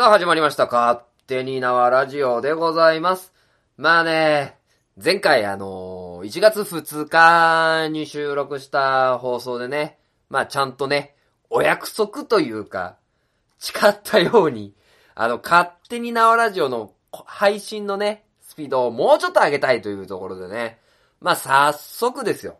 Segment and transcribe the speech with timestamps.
[0.00, 0.64] さあ始まりました。
[0.64, 3.34] 勝手に縄ラジオでございます。
[3.76, 4.56] まあね、
[4.96, 9.98] 前回あのー1月2日に収録した放送でね、
[10.30, 11.14] まあちゃんとね、
[11.50, 12.96] お約束というか、
[13.58, 14.74] 誓ったように、
[15.14, 20.78] あの、勝手に縄ラジオの配信のね、スピードをもうちょっと上げたいというところでね、
[21.20, 22.56] まあ早速ですよ。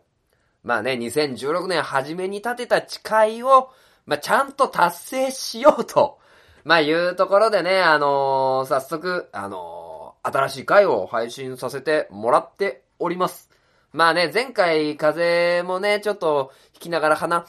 [0.63, 3.71] まあね、2016年初めに立てた誓いを、
[4.05, 6.20] まあちゃんと達成しようと、
[6.63, 9.91] まあいうところでね、あのー早速、あのー
[10.23, 13.49] 新しい回を配信させてもらっております。
[13.91, 17.47] まあね、前回風もね、ちょっと引きながら鼻、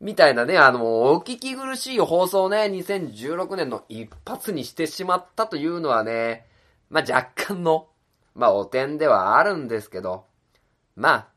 [0.00, 6.46] みたいなね、あの、お聞き苦しい放送をね、2016年の一発にしてしまったというのはね、
[6.90, 7.86] まあ若干の、
[8.34, 10.24] まあお点ではあるんですけど、
[10.96, 11.28] まあ、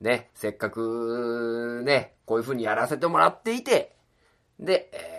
[0.00, 3.94] ね、せっかくね、こういう風にやらせてもらっていて、
[4.58, 5.13] で、えー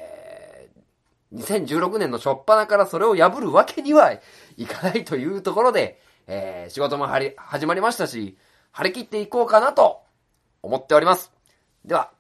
[1.36, 4.14] 2016年の初っ端からそれを破るわけには
[4.58, 8.38] いかないというところで、えー仕事もはり始まりましたし、
[8.72, 10.02] 張り切っていこうかなと
[10.64, 11.32] 思っております。
[11.84, 12.12] では、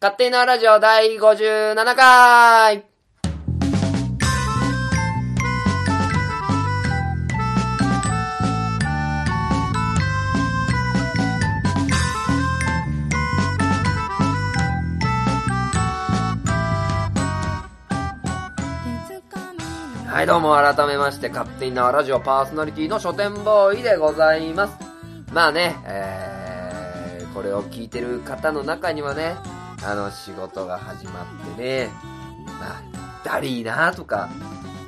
[0.00, 2.95] 勝手なラジオ第57回
[20.16, 24.74] はい、どうも改めまして、勝手に縄ラジオパーソナリティの書店ボーイでございます。
[25.30, 29.36] まあね、えー、これを聞いてる方の中にはね、
[29.84, 31.22] あの、仕事が始ま
[31.52, 31.90] ってね、
[32.46, 32.82] まあ、
[33.26, 34.30] だりーなーとか、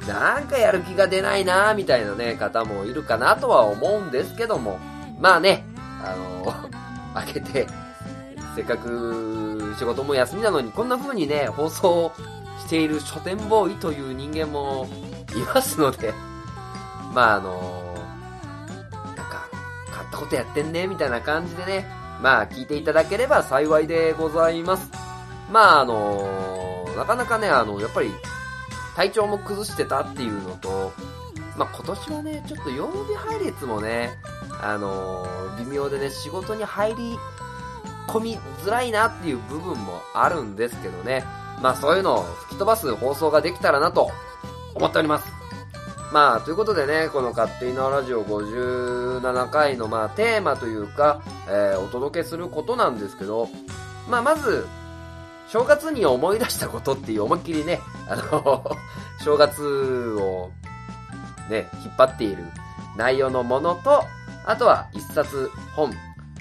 [0.08, 4.78] なんかやる気が出ないなーみたいなね、方もいるかなとは思うんですけども、
[5.20, 5.62] まあね、
[6.02, 6.54] あの、
[7.12, 7.66] 開けて、
[8.56, 12.12] せっかく仕事も休みなのに、こんな風にね、放送
[12.60, 14.88] している書店ボーイという人間も
[15.34, 16.12] いますので、
[17.14, 17.94] まああの
[19.04, 19.48] なんか、
[19.90, 21.86] 買ったことやってんね、みたいな感じでね、
[22.22, 24.90] まあ聞いていただければ幸いでございます。
[25.50, 28.10] まああのなかなかね、あの、やっぱり、
[28.96, 30.92] 体調も崩してたっていうのと、
[31.56, 34.10] まあ今年はね、ちょっと曜日配列もね、
[34.60, 35.26] あの
[35.58, 37.18] 微妙でね、仕事に入り
[38.08, 41.24] 込みづらいなっていう部分もあるんですけどね。
[41.62, 44.10] まあそういうのを吹き飛ばす放送ができたらなと
[44.78, 45.38] 思っております。
[46.12, 53.48] まあということでね、この勝手にのラジオ57回のまあテーマというか、えーお届けすることなんですけど、
[54.08, 54.66] まあまず、
[55.48, 58.64] 正月に思い出したことっていう思いっきりね、あの、
[59.22, 60.50] 正月を
[61.50, 62.44] ね、引っ張っている
[62.96, 64.04] 内容のものと、
[64.46, 65.92] あとは一冊本、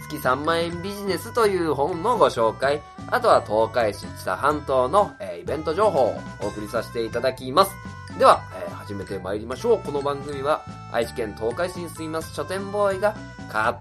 [0.09, 7.72] 月3万円ビジネスという本のご紹介、あとは東海市知多半島の、えーイベント情報をお送りさせていただきます。
[8.18, 9.80] では、えー始めてまいりましょう。
[9.80, 10.64] この番組は
[10.94, 13.14] 愛知県東海市に住みます書店ボーイが
[13.48, 13.78] 勝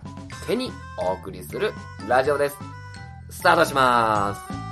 [0.49, 1.73] 手にお送りする
[2.09, 2.57] ラジオです。
[3.31, 4.66] スタートします。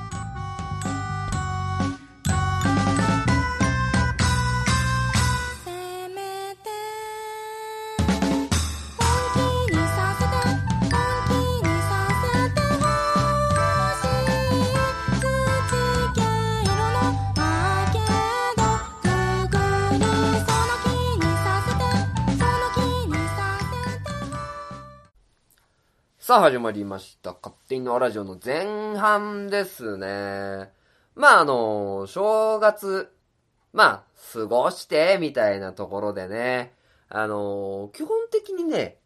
[26.35, 27.31] さあ始まりました。
[27.33, 30.69] 勝手にのラジオの前半ですね。
[31.15, 33.15] まああの、正月、
[33.73, 36.73] まあ、過ごして、みたいなところでね。
[37.09, 38.99] あの、基本的にね、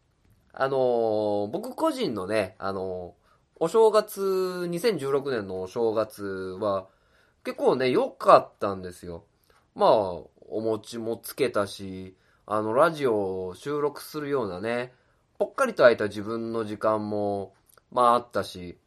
[0.53, 3.13] あの、僕個人のね、あの、
[3.57, 6.23] お正月、2016年のお正月
[6.59, 6.87] は、
[7.43, 9.23] 結構ね、良かったんですよ。
[9.75, 12.17] まあ、お餅もつけたし、
[12.47, 14.93] あの、ラジオを収録するようなね、
[15.39, 17.53] ぽっかりと空いた自分の時間も、
[17.91, 18.77] まああったし、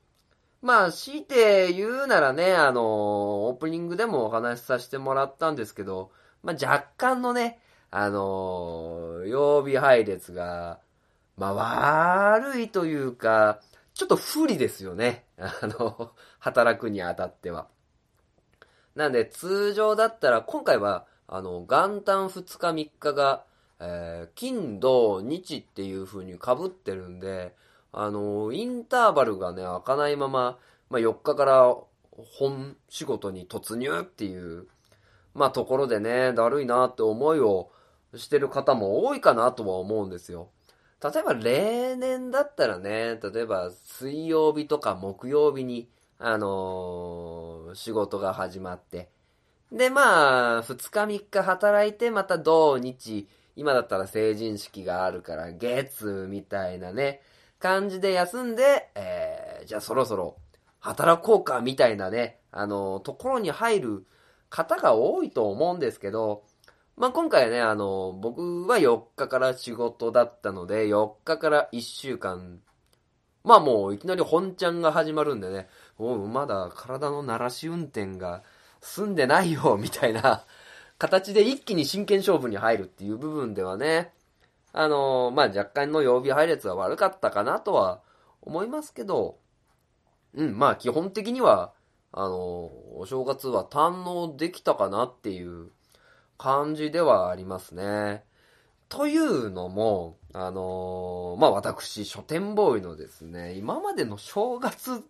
[0.60, 6.12] まあ強いて言うならね、あの、オープニングでもお話しさせてもらったんですけど、
[6.42, 7.58] まあ若干のね、
[7.90, 10.78] あの、曜日配列が、
[11.38, 11.54] まあ
[12.34, 13.60] 悪いというか、
[13.94, 15.24] ちょっと不利ですよね。
[15.38, 17.68] あの、働くにあたっては。
[18.94, 23.46] なんで通常だったら、今回は、あの、元旦2日3日が、
[23.84, 27.54] えー金、土、日っていう風に被ってるんで、
[27.92, 30.58] あの、インターバルがね、開かないまま、
[30.88, 31.76] まあ、4日から
[32.38, 34.68] 本仕事に突入っていう、
[35.34, 37.70] まあ、ところでね、だるいなって思いを
[38.14, 40.50] してる方も多いかなとは思うんですよ。
[41.02, 45.88] 例えば例年だったらね、例えば水曜日とか木曜日に、
[46.18, 49.08] あのー仕事が始まって、
[49.72, 53.26] で、まあ、2日3日働いて、また土日、
[53.56, 57.20] 今だったら成人式があるから、月みたいなね、
[57.58, 60.36] 感じで休んで、えー、じゃあそろそろ
[60.80, 64.06] 働こうか、みたいなね、あの、ところに入る
[64.50, 66.42] 方が多いと思うんですけど、
[66.96, 72.60] まあ、今回ね、あの、僕は4日から仕事だったので、4日から1週間、
[73.44, 75.68] まあもういきなり本ちゃんが始まるんでね、
[75.98, 78.44] おまだ体の鳴らし運転が
[78.80, 80.44] 済んでないよ、みたいな
[81.02, 84.12] 形で一気に真剣勝負に入るっていう部分ではね、
[84.72, 88.00] あのまあ若干の曜日配列は悪かったかなとは
[88.40, 89.36] 思いますけど、
[90.34, 91.72] うん、まあ基本的には、
[92.12, 95.70] あのお正月は堪能できたかなっていう
[96.38, 98.22] 感じではありますね。
[98.88, 105.02] というのも、あのーまあ、私、書店ボーイのですね、今までの正月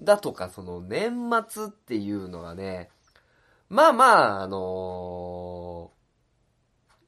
[0.00, 2.90] だとか、その年末っていうのがね、
[3.68, 5.94] まあまあ、あのー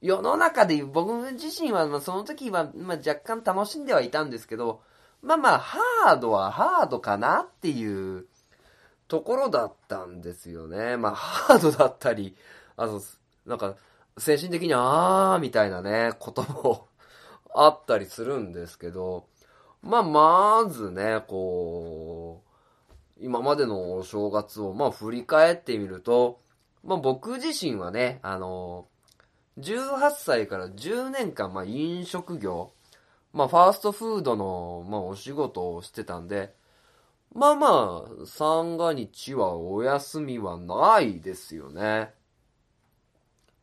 [0.01, 4.81] 世の中で僕自身は、まあ、その時は、まあ、若干楽しんではいたんですけど、
[5.21, 8.25] まあまあ、ハードはハードかなっていう
[9.07, 10.97] ところだったんですよね。
[10.97, 12.35] まあ、ハードだったり、
[12.75, 13.01] あの、
[13.45, 13.75] なんか、
[14.17, 16.87] 精神的にあーみたいなね、ことも
[17.55, 19.27] あったりするんですけど、
[19.81, 22.43] まあ、まずね、こ
[23.19, 26.39] う、今までのお正月を、まあ、振り返ってみると、
[26.83, 28.87] まあ、僕自身はね、あの、
[29.59, 32.71] 18歳から10年間、まあ、飲食業、
[33.33, 36.53] まあ、ファーストフードの、まあ、お仕事をしてたんで、
[37.33, 42.13] まあまあ、三が日はお休みはないですよね。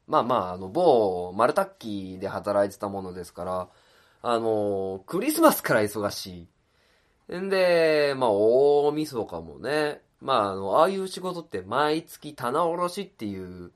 [0.06, 3.68] まあまあ、あの、某マルタッキーで働いてたものですから、
[4.22, 6.48] あの、クリスマスから忙し
[7.28, 7.38] い。
[7.38, 13.72] んで、まあ、大晦日もね、まあ、あの、ああいう仕事って毎月棚卸しっていう、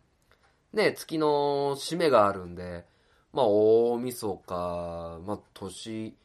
[0.73, 2.87] ね、月の締めがあるんで、
[3.35, 6.17] まあ、大晦日、まあ、年、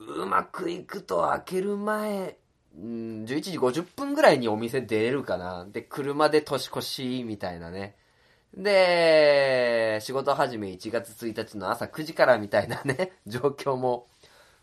[0.00, 2.36] うまくいくと開ける前、
[2.76, 5.64] ん、11時50分ぐらいにお店出れるかな。
[5.64, 7.94] で、車で年越し、みたいなね。
[8.56, 14.08] で、仕事始め1月1日の朝9時からみたいなね、状況も。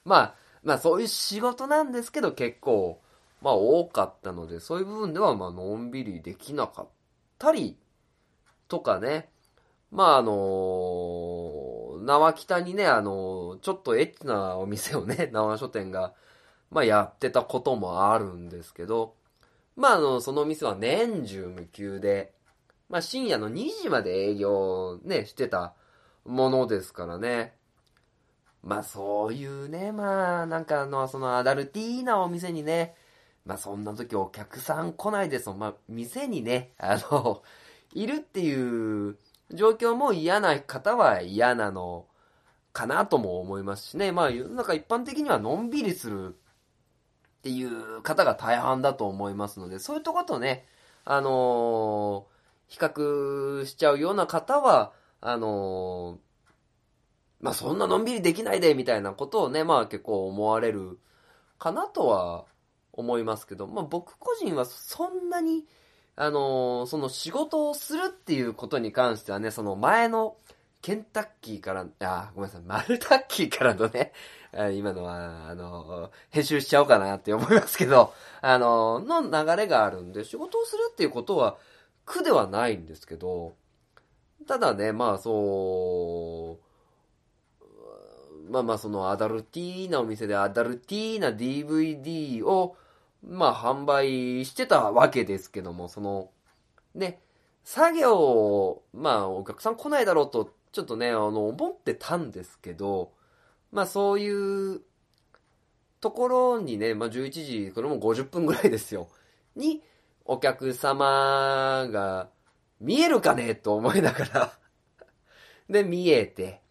[0.03, 3.01] まあ、まあそういう仕事なんですけど結構、
[3.41, 6.87] まあ多かったので、そういう部分ではまあのんびりできなかっ
[7.37, 7.77] たり、
[8.71, 9.29] とかね。
[9.91, 16.13] まああの縄北にね、あのちょっとエッチなお店をね、 縄書店が、
[16.69, 19.15] まあやってたこともあるんですけど、
[19.75, 22.33] まああの、そのお店は年中無休で、
[22.87, 25.73] まあ深夜の2時まで営業ね、してた
[26.25, 27.57] ものですからね。
[28.63, 32.95] まあそういうね、まあなんかあの、そのアダルティーなお店にね、
[33.45, 35.59] まあそんな時お客さん来ないですもん。
[35.59, 37.43] まあ店にね、あの、
[37.93, 39.17] いるっていう
[39.51, 42.07] 状況も嫌な方は嫌なの
[42.73, 44.11] かなとも思いますしね。
[44.11, 46.37] まあ世の中一般的にはのんびりするっ
[47.43, 50.65] ていう方が大半だと思いますので、そういうとことね、
[51.05, 52.31] あのー
[52.67, 56.19] 比較しちゃうような方は、あのー
[57.41, 60.99] まあそんなのんびりできないで、みたいなことをね、まあ結構思われる
[61.59, 62.45] かなとは
[62.93, 65.65] 思いますけど、まあ僕個人はそんなに、
[66.15, 70.35] あのーその仕事をするっていうことに関してはね、その前の
[70.81, 74.13] ケンタッキーから、あ、ごめんなさい、マルタッキーからのね、
[74.75, 81.57] 今のは、あのー編集しちゃおうかなって思いますけど、あのーの流れがあるんで、仕事をするっていうことは
[82.05, 83.55] 苦ではないんですけど、
[84.47, 86.70] ただね、まあそう、
[88.49, 92.75] まあまあそのアダルティーなお店でアダルティーな DVD を
[93.27, 96.31] まあ販売してたわけですけども、その、
[96.95, 97.21] ね、
[97.63, 103.11] 作業を、まあお客さん来ないだろうとちょっとね、あの思ってたんですけど、
[103.71, 104.81] まあそういう
[105.99, 109.09] ところにね、まあ11時、これも50分ぐらいですよ、
[109.55, 109.83] に
[110.25, 112.29] お客様が
[112.79, 113.53] 見えるかね？
[113.53, 114.53] と思いながら。
[115.69, 116.61] で、見えて、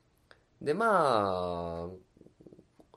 [0.62, 1.88] で、まあ、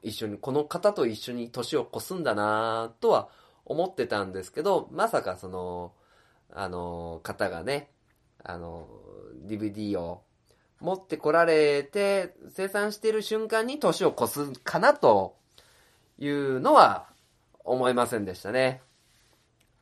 [0.02, 3.30] 一緒に、この方と一緒に年を越すんだなとは
[3.66, 5.94] 思ってたんですけど、まさかその、
[6.54, 7.90] あの、方がね、
[8.44, 8.88] あの、
[9.46, 10.24] DVD を
[10.82, 15.38] 持ってこられて、生産している瞬間に年を越すかなと
[16.20, 17.08] いうのは
[17.64, 18.82] 思いませんでしたね。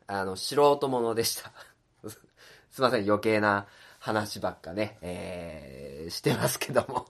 [0.05, 1.51] あの、素人ものでした。
[2.69, 3.65] すいません、余計な
[3.99, 7.07] 話ばっかね、えー、してますけども。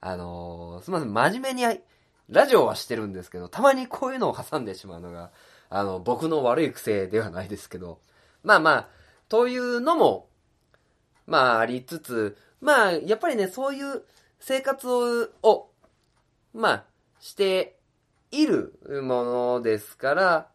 [0.00, 1.80] あのーすいません、真面目に、
[2.28, 5.30] ラジオはしてるんですけど、たまにこういうのを挟んでしまうのが、
[5.68, 8.00] あの、僕の悪い癖ではないですけど、
[8.42, 8.88] まあまあ、
[9.28, 10.28] というのも、
[11.26, 14.02] まあありつつ、まあやっぱりね、そういう
[14.40, 15.68] 生活を、
[16.54, 16.84] まあ
[17.20, 17.76] して
[18.30, 20.48] いるものですから、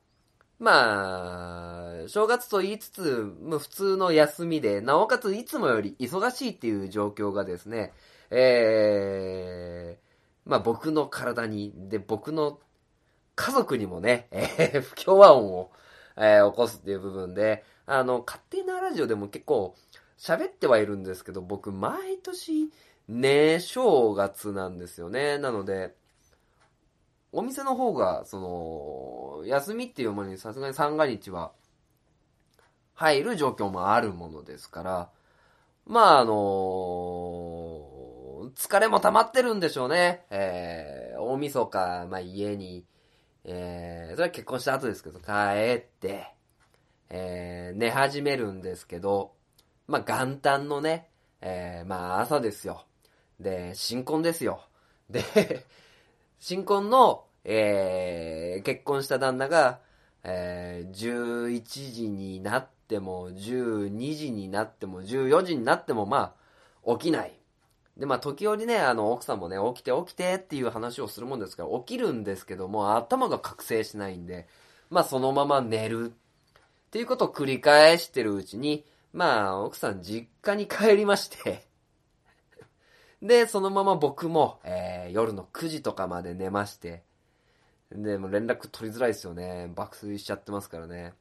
[0.60, 7.92] まあ、正月と言いつつ、まあ普通の休みで、なおかついつもより忙しいっていう状況がですね、
[8.32, 12.60] えー、まあ僕の体に、で、僕の
[13.36, 15.72] 家族にもね、えー不協和音を、
[16.18, 19.76] えー起こすっていう部分で、あの、勝手なラジオでも結構
[20.18, 22.72] 喋ってはいるんですけど、僕毎年、
[23.08, 25.38] ね正月なんですよね。
[25.38, 25.96] なので、
[27.38, 31.52] お店の方が、その、休みっていうものにさすがに三が日は
[32.94, 35.10] 入る状況もあるものですから、
[35.86, 36.34] まあ、あの
[38.56, 40.26] 疲れも溜まってるんでしょうね。
[40.30, 42.86] えー、大晦日、まあ家に、
[43.44, 45.32] えー、それは結婚した後ですけど、帰
[45.78, 46.34] って、
[47.10, 49.34] えー、寝始めるんですけど、
[49.88, 51.10] まあ元旦のね、
[51.42, 52.86] えー、まあ朝ですよ。
[53.40, 54.62] で、新婚ですよ。
[55.10, 55.22] で、
[56.40, 59.80] 新婚の、えー、結婚した旦那が、
[60.24, 66.36] えー、11時になっても、12時になっても、14時になっても、ま
[66.86, 67.40] あ、起きない。
[67.98, 74.48] で、まあ、時折ね、あの、奥さんもね、起きて起きてっていう話をするもんですから、起きるんですけども、頭が覚醒しないんで、
[74.90, 76.14] まあ、そのまま寝る。
[76.88, 81.68] っていうことを繰り返してるうちに、まあ、奥さん実家に帰りまして、
[83.22, 87.04] で、そのまま僕も、えー、夜の9時とかまで寝まして、
[87.92, 89.72] で、もう連絡取りづらいですよね。
[89.76, 91.14] 爆睡しちゃってますからね。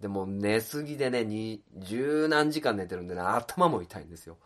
[0.00, 4.36] でも寝すぎでね、に、十何時間寝てるんでね、頭も痛いんですよ。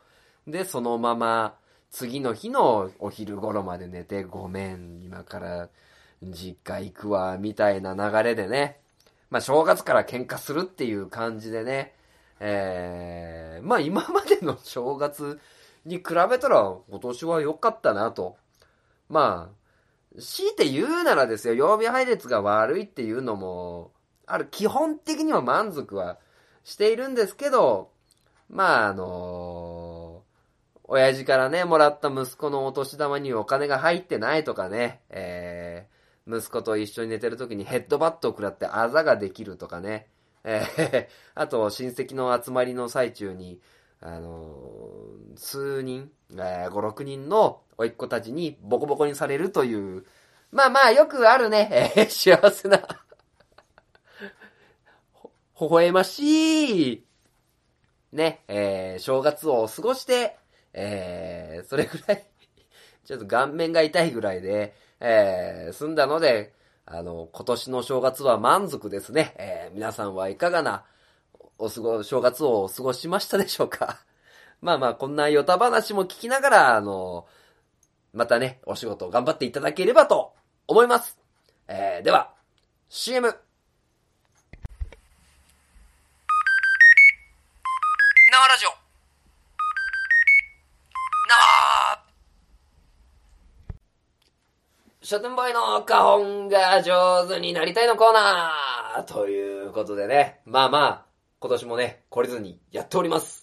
[0.47, 1.57] で、そのまま、
[1.90, 5.69] 次の日のお昼頃まで寝て、ごめん、今から
[6.23, 8.79] 実家行くわ、みたいな流れでね、
[9.29, 11.95] まあ正月から喧嘩するっていう感じでね、
[12.40, 15.40] えー、まあ今までの正月
[15.85, 18.37] に比べたら今年は良かったなと。
[19.09, 19.60] まあ、
[20.19, 23.93] 強いて言うならですよ、曜日配列が悪いっていうのも、
[24.26, 26.19] ある、基本的には満足は
[26.64, 27.93] しているんですけど、
[28.49, 30.25] まああの
[30.85, 40.09] 親父からね、もらった息子のお年玉にお金が入ってないとかね、えー、息子と一緒に寝てる時にヘッドバットを食らってあざができるとかね、
[40.43, 43.61] えー、あと親戚の集まりの最中に、
[44.00, 50.05] あのー数人、えー、5、6人の甥っ子たちにボコボコにされるという、
[50.53, 52.83] まあまあよくあるね、えー幸せな、
[55.55, 57.05] ほ、微笑ましい、
[58.13, 60.37] ね、えー正月を過ごして、
[60.73, 62.27] えーそれぐらい、
[63.05, 66.53] ちょっと顔面が痛いぐらいで、えー済んだので、
[66.87, 69.35] あの、今年の正月は満足ですね。
[69.39, 70.85] えー皆さんはいかがな、
[71.59, 74.01] お過ご、正月を過ごしましたでしょうか。
[74.61, 77.26] まあまあ、こんなヨタ話も聞きながら、あの、
[78.12, 80.35] またね、お仕事頑張っていただければと
[80.67, 81.19] 思います。
[81.69, 82.33] えーでは、
[82.88, 83.29] CM!
[83.29, 83.38] 生
[88.49, 88.71] ラジオ
[91.29, 91.35] 生
[95.02, 101.05] 書店ボーイの花本が上手になりたいのコーナーということでね、まあまあ、
[101.40, 103.39] 今年もね、懲りずにやっております。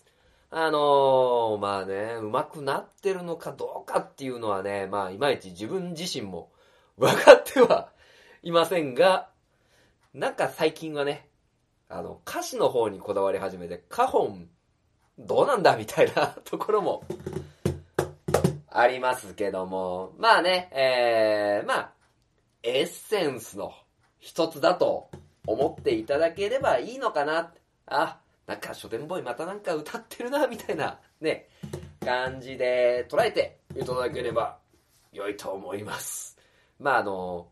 [0.49, 6.51] あのー、まあね、上手くなってるのかどうかっていうのはね、まあいまいち自分自身も
[6.95, 7.91] 分かっては
[8.43, 9.29] いませんが、
[10.13, 11.29] なんか最近はね、
[11.89, 14.49] あの、歌詞の方にこだわり始めて、花本、
[15.19, 17.03] どうなんだみたいな ところも、
[18.69, 21.93] ありますけども、まあね、えー、まあ、
[22.63, 23.73] エッセンスの
[24.19, 25.09] 一つだと
[25.45, 27.53] 思っていただければいいのかな。
[27.85, 31.49] あ、なんか書店ボーイまたなんか歌ってるな、みたいな、ね、
[32.03, 34.57] 感じで捉えていただければ
[35.11, 36.37] 良いと思います。
[36.79, 37.49] まああの、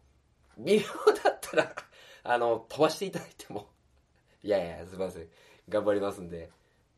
[0.58, 1.76] 微妙だったら、
[2.24, 3.68] あの、飛ばしていただいても、
[4.42, 5.28] いやいや、すいません。
[5.68, 6.50] 頑張りますんで。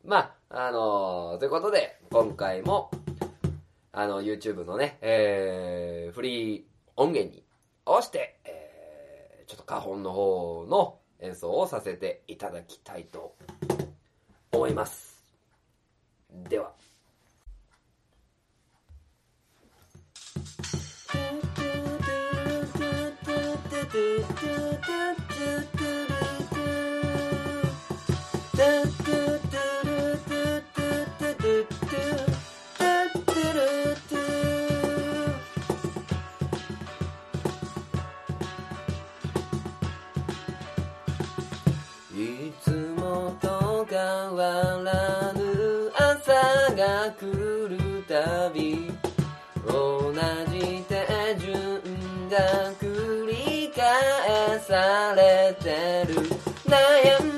[0.03, 2.91] まあ、あのということで、今回も、
[3.91, 6.63] あの、YouTube のね、えー、フリー
[6.95, 7.43] 音源に
[7.83, 13.35] 合わせて、えー、ちょっと花本の方の演奏をさせていただきたいと
[14.67, 15.23] 思います。
[16.49, 16.71] では。
[42.19, 43.56] いつもと
[43.89, 43.99] 変
[44.35, 46.33] わらぬ朝
[46.75, 47.25] が来
[47.69, 48.91] るたび
[49.65, 50.13] 同
[50.51, 52.37] じ手順が
[52.81, 56.15] 繰り返されてる。
[56.65, 57.36] 悩ん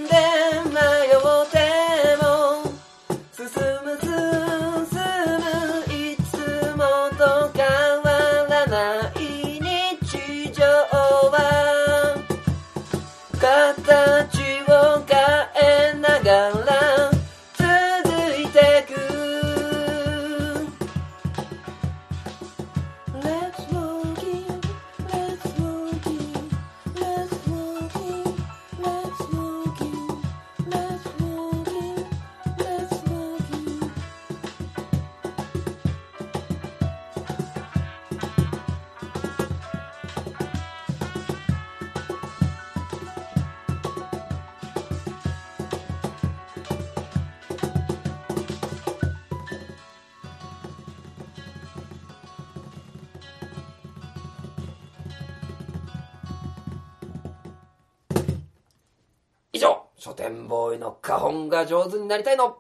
[60.20, 62.58] 上、書店ボーイの花本が上手になりたいの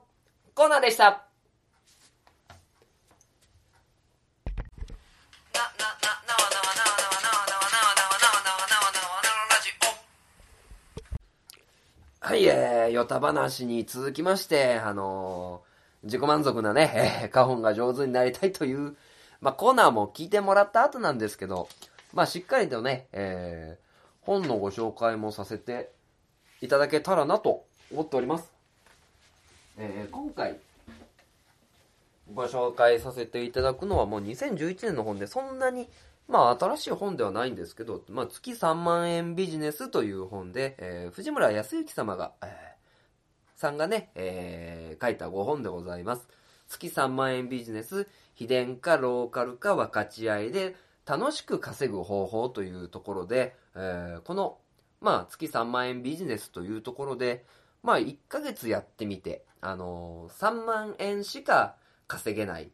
[0.55, 1.25] コーナーでした。
[12.21, 15.69] はい、えー、ヨタ話に続きまして、あのー
[16.03, 16.91] 自己満足なね、
[17.23, 18.95] えー、花本が上手になりたいという、
[19.41, 21.67] まあ、コーナーも聞いてもらった後なんですけど、
[22.13, 25.91] まあ、しっかりとね、えー、本のご紹介もさせて
[26.61, 28.51] いただけたらなと思っております。
[29.77, 30.59] えー今回、
[32.33, 35.87] ご紹介させていただくのはもう2011年の本で、そんなに、
[36.27, 42.49] まあ新しい本ではないんですけど、まあ月3万円ビジネスという本で、えー藤村康之様が、えー
[43.55, 46.27] さんがね、えー書いた5本でございます。
[46.67, 54.57] 月3万円ビジネス、秘伝かローカルか分かち合いで楽しく稼ぐ方法というところで、えーこの、
[55.01, 57.45] まあ月3万円ビジネスというところで、
[57.83, 61.75] まあ1ヶ月やってみて、あのー3万円しか
[62.07, 62.71] 稼げない、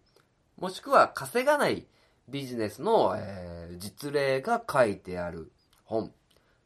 [0.57, 1.85] もしくは稼がない
[2.27, 5.51] ビジネスの、えー実例が書いてある
[5.83, 6.11] 本。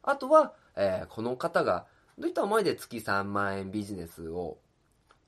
[0.02, 1.86] あとは、えーこの方が
[2.18, 4.58] どういった思いで月3万円ビジネスを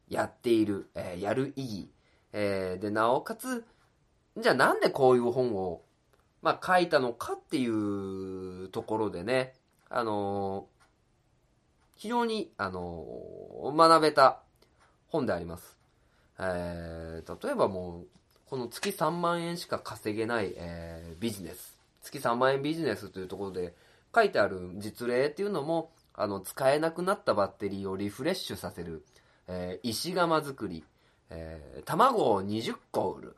[0.08, 1.90] やっている、えーやる意義、
[2.32, 3.64] えーで、なおかつ、
[4.38, 5.82] じゃあなんでこういう本を、
[6.40, 9.54] まあ、書いたのかっていうところでね、
[9.94, 10.72] あのー
[11.96, 14.40] 非常に、あのー学べた
[15.08, 15.76] 本であります。
[16.38, 18.06] えー例えばもう、
[18.46, 21.78] この月3万円しか稼げない、えービジネス。
[22.02, 23.74] 月3万円ビジネスというところで
[24.14, 29.04] 書いてある実例っていうのも、あの、使えなくなったバッテリーをリフレッシュさせる、
[29.46, 30.84] えー石窯作り、
[31.28, 33.36] えー卵を20個売る。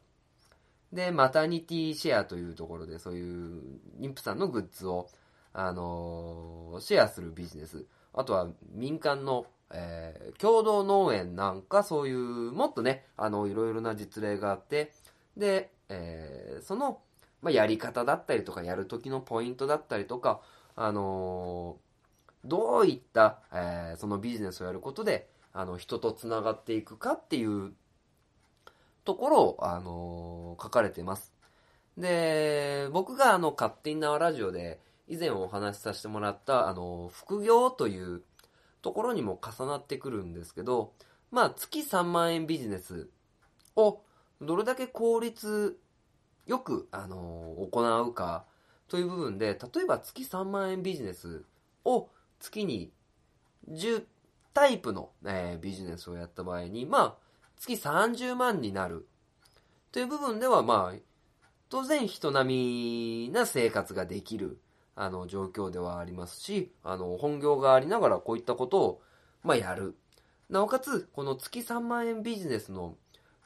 [0.92, 5.08] で、マタニティシェアというところで、そういう妊婦さんのグッズを、
[5.54, 7.86] あのシェアするビジネス。
[8.12, 14.92] あとは民間の、えー共同農園なんかそういう、もっとね、あの、いろいろな実例があって、
[15.36, 17.00] で、えーその、
[17.42, 20.40] まあ、やり方だったりとか、やる時のポイントだったりとか、
[20.76, 21.84] あのー
[22.48, 27.72] どういった、えーそのビジネスをやることで、あの、人と繋がっていくかっていう
[29.04, 31.32] ところを、あの書かれてます。
[31.96, 38.22] で、僕があの、勝手に縄ラジオで以前お話しさせてもらった、あの、副業という
[38.82, 40.92] ところにも重なってくるんですけど、
[41.30, 43.08] まあ、月3万円ビジネス
[43.76, 44.02] を
[44.40, 45.78] どれだけ効率
[46.46, 48.44] よく、あの行うか
[48.88, 51.44] という部分で、例えば月3万円ビジネス
[51.84, 52.92] を月に
[53.70, 54.04] 10
[54.52, 57.14] タイプの、えービジネスをやった場合に、まあ、
[57.56, 59.08] 月30万になる
[59.90, 60.98] という部分では、まあ、
[61.68, 64.58] 当然人並みな生活ができる、
[64.96, 69.02] あの、状況ではありますし、あの、本業がありながらこういったことを、
[69.42, 69.96] まあ、やる。
[70.48, 72.96] なおかつ、この月3万円ビジネスの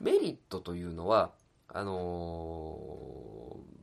[0.00, 1.32] メリットというのは、
[1.68, 3.78] あのー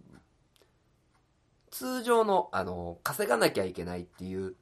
[1.71, 4.55] 通常の、あのー稼がなきゃいけないっていう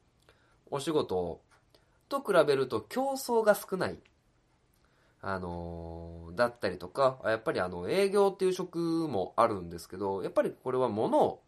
[0.71, 1.41] お仕事
[2.09, 3.99] と比べると競争が少ない。
[5.21, 11.43] あのーだったりとか、やっぱりあの、営業っていう職もあるんですけど、やっぱりこれは物を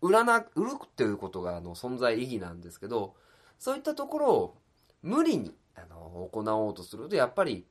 [0.00, 3.14] 売らな、売るっていうことがあの、存在意義なんですけど、
[3.58, 4.56] そういったところを
[5.02, 7.66] 無理に、あの、行おうとすると、やっぱり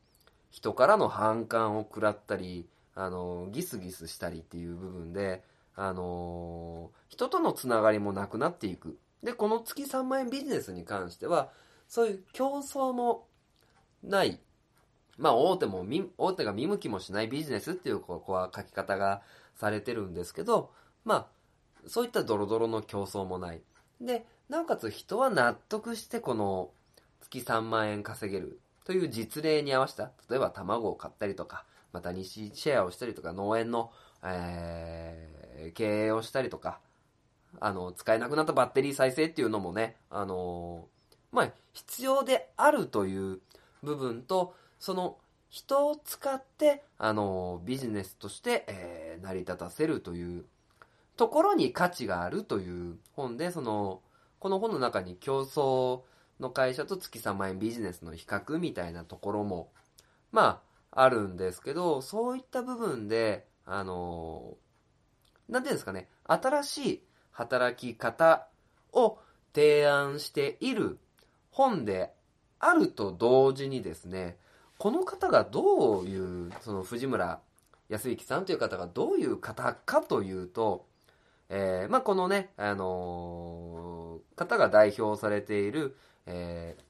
[0.50, 5.44] 人からの反感を食らったり、あの、ギスギスしたりっていう部分で、
[5.76, 8.98] あの、人とのつながりもなくなっていく。
[9.24, 11.50] で、この月3万円ビジネスに関しては、
[11.88, 13.28] そういう競争も
[14.04, 14.40] ない、
[15.18, 15.86] まあ大手も、
[16.18, 19.22] 大手が見向きもしないビジネスっていう、ここは書き方が
[19.56, 20.72] されてるんですけど、
[21.06, 21.28] まあ、
[21.86, 23.62] そういったドロドロの競争もない。
[24.02, 26.72] で、なおかつ人は納得してこの
[27.22, 33.92] 月3万円稼げるという実例に合わせた、例えば卵を買ったりとか、また西シェアをしたりとか、農園の、
[34.24, 35.38] えー
[35.74, 36.80] 経営をしたりとか、
[37.60, 40.88] あの、使えなくなったバッテリー再生っていうのもね、あの
[41.32, 43.40] まあ、必要であるという
[43.84, 45.18] 部分と、その
[45.50, 50.46] 人を使って、あのビジネスとして、えー成り立たせるという
[51.18, 54.02] ところに価値があるという本で、その、
[54.40, 56.02] この本の中に競争
[56.40, 59.72] の会社と月3万円ビジネスの比較みたいなところも、
[60.32, 64.56] まあ、あるんですけど、そういった部分で、あの
[65.50, 68.48] なんていうんですかね、新しい働き方
[68.94, 69.20] を
[69.54, 71.00] 提案している
[71.52, 72.14] 本で
[72.60, 74.38] あると同時にですね、
[74.78, 77.40] この方がどういう、その藤村
[77.90, 80.87] 康之さんという方がどういう方かというと、
[81.50, 86.84] えーまあ、このね、あのー方が代表されている、えー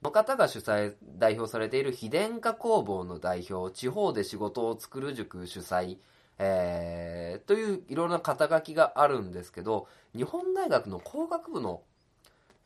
[0.00, 5.96] の方が主催、代表されている非電化工房の代表、地方で仕事を作る塾主催、
[6.38, 11.82] えーといういろんな肩書きがあるんですけど、日本大学の工学部の、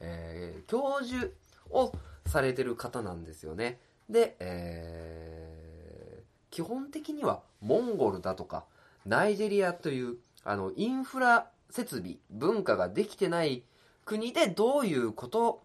[0.01, 1.29] えー教授
[1.71, 1.92] を
[2.27, 3.79] されてる方なんですよね。
[4.11, 8.66] で、えー基本的にはモンゴルだとか、
[9.07, 13.62] ナイジェリアという、あの、インフラ設備、文化ができてない
[14.05, 15.62] 国でどういうこと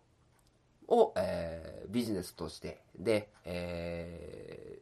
[0.88, 4.78] を、えービジネスとして、で、えー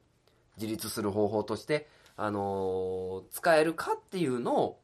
[0.57, 4.79] 自立する方法として、あのー使えるかっていうのを、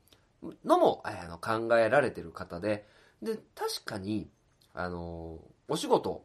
[0.65, 2.86] のも、えーあの考えられてる方で、
[3.21, 4.30] で、確かに、
[4.74, 6.24] あのお仕事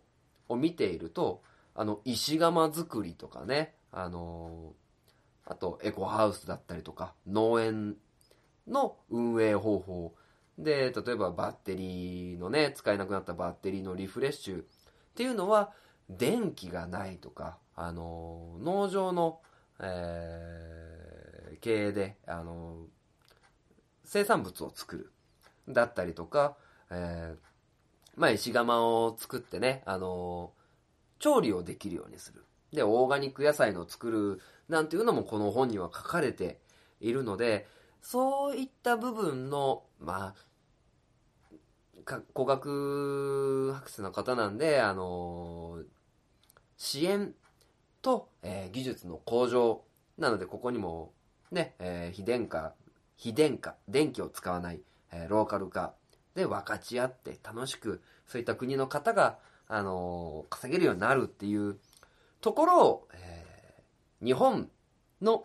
[0.48, 1.42] を見ていると、
[1.74, 4.72] あの、石窯作りとかね、あの
[5.44, 7.96] あと、エコハウスだったりとか、農園
[8.66, 10.14] の運営方法。
[10.58, 14.64] で、例えばバッテリーのね、使えなくなったバッテリーのリフレッシュっ
[15.14, 15.72] ていうのは、
[16.08, 19.40] 電気がないとか、あの農場の、
[19.80, 20.66] えー
[21.60, 22.76] 経営で、あの
[24.04, 25.12] 生産物を作る。
[25.68, 26.56] だったりとか、
[26.90, 27.38] えー
[28.14, 30.52] まあ、石窯を作ってね、あの
[31.18, 32.44] 調理をできるようにする。
[32.72, 36.60] で、オーガニック野菜の作るなんていうのもこの本には書かれて
[37.00, 37.66] いるので、
[38.08, 40.32] そういった部分の、ま
[41.98, 45.84] あ、か工学博士の方なんで、あのー
[46.76, 47.34] 支援
[48.02, 49.82] と、えー技術の向上
[50.18, 51.10] なので、ここにも、
[51.50, 52.74] ね、えー非電化、
[53.16, 55.92] 非電化、電気を使わない、えーローカル化
[56.36, 61.76] で分かち合って楽しく、そういった国の方が、あの稼げるようになるっていう
[62.40, 63.44] ところを、え
[64.22, 64.70] 日本
[65.20, 65.44] の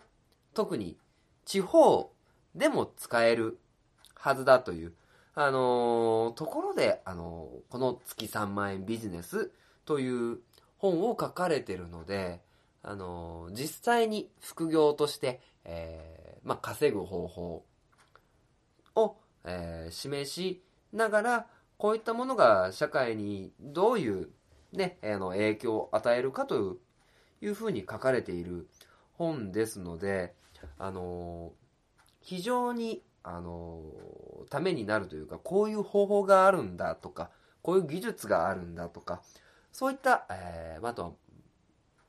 [0.53, 0.95] 特に
[1.43, 2.11] 地方
[2.55, 3.59] でも使える
[4.15, 4.93] はずだという、
[5.35, 9.51] あのーところで、あのーこの月3万円ビジネス
[9.85, 10.39] という
[10.77, 12.41] 本を書かれてるので、
[12.83, 17.65] あのー実際に副業として、えーまあ、稼ぐ方法
[18.95, 24.29] を、えー示しながら、こういったものが社会にどういう、
[24.73, 26.77] ね、あの影響を与えるかという
[27.41, 28.67] いうふうに書かれている
[29.13, 30.33] 本ですので、
[30.77, 31.51] あの
[32.21, 33.83] 非常に、あの
[34.49, 37.29] ためになるというか、こういう方法があるんだとか、
[37.61, 39.21] こういう技術があるんだとか、
[39.71, 41.11] そういった、えーあとは、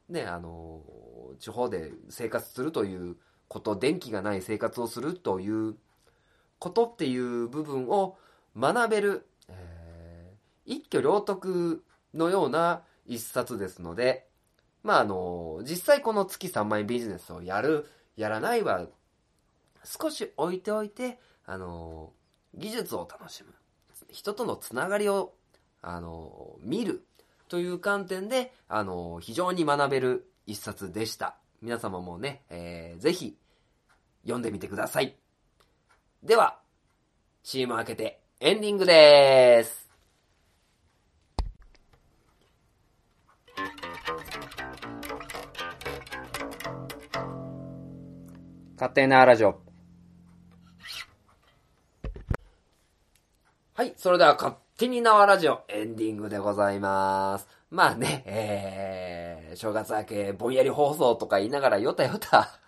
[0.08, 0.80] ね、あの
[1.38, 3.16] 地方で生活するという
[3.48, 5.76] こと、電気がない生活をするという
[6.58, 8.16] ことっていう部分を
[8.56, 9.82] 学べる、えー
[10.64, 14.28] 一挙両得のような一冊ですので、
[14.82, 18.86] まああの、実際この月3万円ビジネスをやる、やらないは、
[19.84, 22.12] 少し置いておいて、あの、
[22.54, 23.52] 技術を楽しむ。
[24.10, 25.34] 人とのつながりを、
[25.80, 27.04] あの、見る。
[27.48, 31.36] という観点で、あの、非常に学べる一冊でした。
[31.60, 33.36] 皆様もね、えーぜひ、
[34.22, 35.16] 読んでみてください。
[36.22, 36.58] では、
[37.42, 39.90] CM 開けてエンディングです。
[48.76, 49.71] 勝手なラジオ。
[53.82, 57.48] はい、それでは勝手に縄ラジオエンディングでございます。
[57.68, 62.60] まあね、えー、正月明けぼんやり放送とか言いながらよたよた、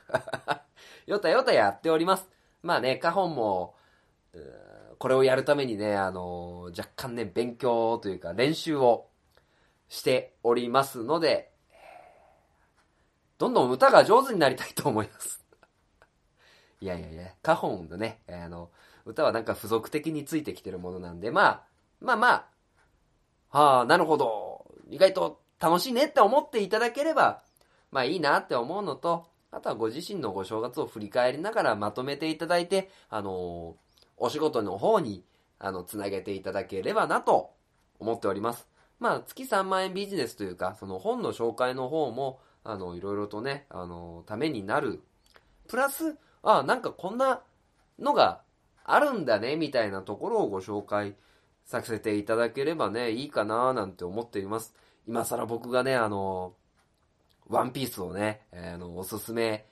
[1.06, 2.28] よたよたやっております。
[2.64, 3.76] まあね、カホンも、
[4.98, 9.06] これをやるためにね、あの若干ね、勉強というか練習を
[9.88, 11.52] しておりますので、
[13.38, 15.44] どんどん歌が上手になりたいと思います。
[16.80, 18.70] いやいやいや、カホンのね、あの、
[19.04, 21.62] 歌はなんか付属的についてきてるものなんで、まあ、
[22.00, 22.32] まあま
[23.50, 24.66] あ、はあ、なるほど。
[24.88, 27.42] 意外と楽しいねって思っていただければ、
[27.90, 33.84] まあいいなって思うのと、あとはご自身のご正月を振り返りながらまとめていただいて、あのー
[34.16, 35.24] お仕事の方に、
[35.58, 37.52] あの、つなげていただければなと
[37.98, 38.68] 思っております。
[39.00, 45.02] まあ、月3万円ビジネスというか、その本の紹介の方も、あの、いろいろとね、あの、ためになる。
[45.68, 47.42] プラス、あなんかこんな
[47.98, 48.42] のが
[48.84, 51.16] あるんだね、みたいなところをご紹介
[51.64, 54.74] させていただければね、いいかななんて思っています。
[55.08, 56.54] 今更僕がね、あの、
[57.48, 59.66] ワンピースをね、えーあの、おすすめ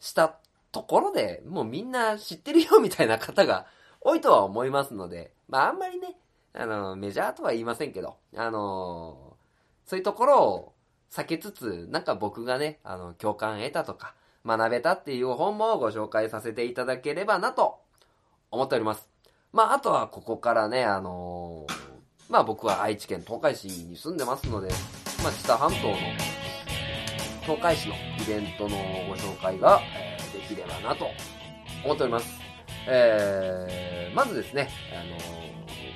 [0.00, 0.36] した
[0.70, 3.66] ところで、もうみんな知ってるよ みたいな方が
[4.00, 6.16] 多いとは思いますので、まああんまりね、
[6.54, 9.36] あの、メジャーとは言いませんけど、あの、
[9.84, 10.72] そういうところを
[11.10, 17.81] 避けつつ、なんか僕がね、あの、共感得たとか、学べたっていう本もご紹介させていただければなと
[18.52, 19.10] 思っております。
[19.52, 21.66] まああとはここからね、あの
[22.28, 24.68] まあ僕は愛知県東海市に住んでますので、
[25.24, 25.96] まあ知多半島の
[27.42, 28.76] 東海市のイベントの
[29.08, 31.08] ご紹介が、えーできればなと
[31.84, 32.40] 思っております。
[32.88, 35.16] えー、まずですね、あの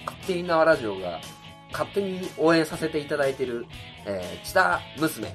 [0.05, 1.21] 勝手に縄ラジオが
[1.73, 3.67] 勝手に応援させていただいている、
[4.05, 5.35] えー、チタ娘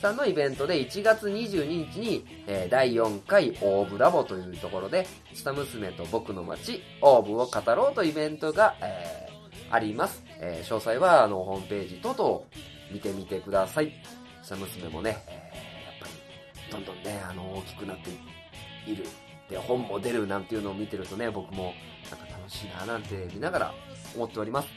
[0.00, 9.28] さんのイベントで1月22日に、えー第4回オーブラボというところで、チタ娘と僕の街、オーブを語ろうというイベントが、えー
[9.70, 10.22] あります。
[10.40, 12.40] えー詳細はあのホームページ等々
[12.90, 13.92] 見てみてください。
[14.42, 16.06] チタ娘もね、えーやっぱ
[16.78, 18.10] りどんどんね、あの、大きくなって
[18.90, 19.04] いる。
[19.50, 21.74] で、本も出るなんていうのを見てるとね、僕も
[22.10, 23.74] なんか楽しいななんて見ながら
[24.14, 24.68] 思っております。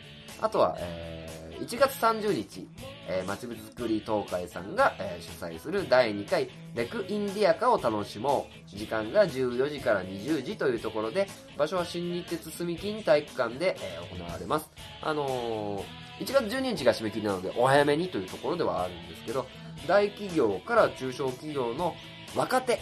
[0.42, 2.68] あとは、えー1月30日、
[3.08, 8.78] えー、まちぶづくり東海さんが、えー主催する第2回レクインディアカを楽しもう。
[8.78, 14.72] 時間が14時から20時というところで、場所は新日鉄住金体育館で、えー行われます。
[15.04, 15.84] あのー
[16.20, 19.46] 1月12日が締め切りなので、お早めにというところではあるんですけど、
[19.88, 21.96] 大企業から中小企業の
[22.36, 22.80] 若手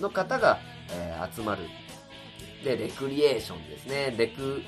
[0.00, 0.60] の方が、
[0.92, 1.64] えー集まる。
[2.64, 4.14] で、レクリエーションですね。
[4.16, 4.62] レク、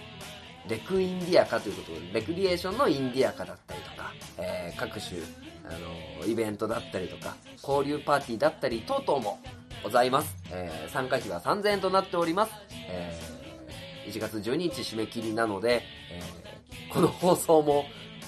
[0.68, 5.20] レクインディアカということで、レクリエーションのインディアカだったりとか、えー各種、
[5.68, 5.72] あ
[6.20, 9.38] の、イベントだったりとか、交流パーティーだったり等々も
[9.82, 10.34] ございます。
[10.50, 12.52] えー参加費は3000円となっております。
[12.88, 13.34] えー
[14.10, 17.86] 1月12日締め切りなので、えーこの放送も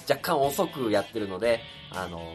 [0.09, 2.33] 若干遅くやってるので、あの、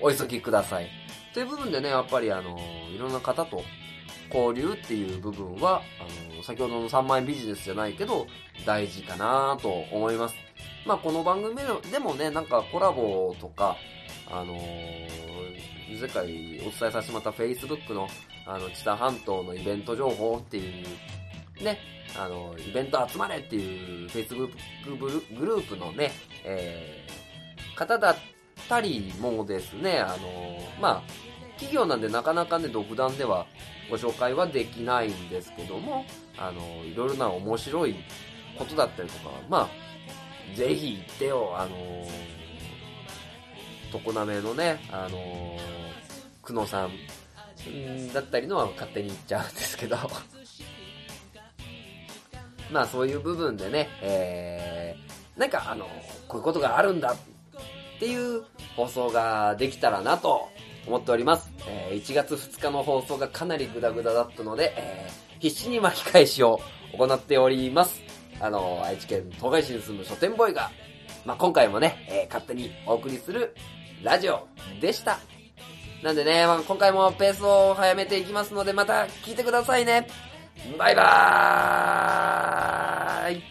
[0.00, 0.88] お急ぎください。
[1.34, 2.58] という部分でね、やっぱりあの、
[2.94, 3.62] いろんな方と
[4.32, 8.26] 交流っていう部分は、あの、先ほどの3万円ビジネスじゃないけど、
[8.64, 10.34] 大事かなと思います。
[10.86, 11.56] まあ、この番組
[11.90, 13.76] でもね、なんかコラボとか、
[14.30, 15.32] あのー
[15.98, 16.24] 前回
[16.60, 18.08] お伝えさせてもらった Facebook の、
[18.46, 20.82] あの、知多半島のイベント情報ってい
[21.60, 21.78] う、ね、
[22.18, 24.50] あの、イベント集まれっていう Facebook
[24.98, 26.12] グループのね、
[26.44, 28.16] えー、方だっ
[28.68, 31.02] たりもですね、あの、まあ、
[31.52, 33.46] 企業なんでなかなかね、独断では
[33.92, 36.06] ご紹介はできないんですけども、
[36.38, 37.94] あの、いろいろな面白い
[38.58, 41.76] ことだったりとか、まあ、ぜひ行ってよ、あの、
[43.92, 45.58] 常滑のね、あの、
[46.42, 46.90] 久野さん
[48.14, 49.98] だったりのは勝手に言っちゃうんですけど、
[52.72, 55.84] まあそういう部分でね、えー、なんかあの、
[56.28, 57.16] こういうことがあるんだっ
[57.98, 58.42] ていう
[58.74, 60.48] 放送ができたらなと
[60.86, 61.50] 思っております。
[61.66, 66.60] えー1月2日の放送がかなりグダグダだったので、えー必死に巻き返しを
[66.96, 68.00] 行っております。
[68.40, 70.70] あの、愛知県東海市に住む書店ボーイが、
[71.24, 73.54] まあ、今回もね、えー勝手にお送りする
[74.04, 74.46] ラジオ
[74.80, 75.18] でした。
[76.02, 80.06] なんでね、まあ、今回もペースを早めていきますので、また聞いてくださいね。
[80.78, 83.42] バイバーイ